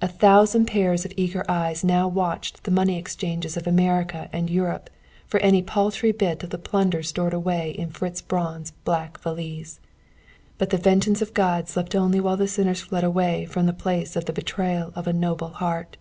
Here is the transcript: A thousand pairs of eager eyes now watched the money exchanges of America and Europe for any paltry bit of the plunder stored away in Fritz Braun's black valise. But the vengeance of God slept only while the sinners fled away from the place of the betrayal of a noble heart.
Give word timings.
A 0.00 0.06
thousand 0.06 0.66
pairs 0.66 1.04
of 1.04 1.12
eager 1.16 1.44
eyes 1.48 1.82
now 1.82 2.06
watched 2.06 2.62
the 2.62 2.70
money 2.70 2.96
exchanges 2.96 3.56
of 3.56 3.66
America 3.66 4.30
and 4.32 4.48
Europe 4.48 4.88
for 5.26 5.40
any 5.40 5.62
paltry 5.62 6.12
bit 6.12 6.44
of 6.44 6.50
the 6.50 6.58
plunder 6.58 7.02
stored 7.02 7.32
away 7.34 7.72
in 7.72 7.90
Fritz 7.90 8.22
Braun's 8.22 8.70
black 8.84 9.18
valise. 9.18 9.80
But 10.58 10.70
the 10.70 10.78
vengeance 10.78 11.20
of 11.22 11.34
God 11.34 11.66
slept 11.68 11.96
only 11.96 12.20
while 12.20 12.36
the 12.36 12.46
sinners 12.46 12.82
fled 12.82 13.02
away 13.02 13.44
from 13.44 13.66
the 13.66 13.72
place 13.72 14.14
of 14.14 14.26
the 14.26 14.32
betrayal 14.32 14.92
of 14.94 15.08
a 15.08 15.12
noble 15.12 15.48
heart. 15.48 15.96